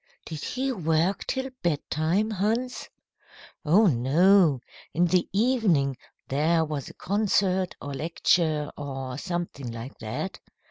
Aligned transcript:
"Did 0.25 0.43
he 0.43 0.71
work 0.71 1.27
till 1.27 1.51
bedtime, 1.61 2.31
Hans?" 2.31 2.89
"Oh, 3.63 3.85
no. 3.85 4.59
In 4.95 5.05
the 5.05 5.29
evening 5.31 5.95
there 6.27 6.65
was 6.65 6.89
a 6.89 6.95
concert 6.95 7.75
or 7.79 7.93
lecture, 7.93 8.71
or 8.75 9.19
something 9.19 9.71
like 9.71 9.99
that. 9.99 10.39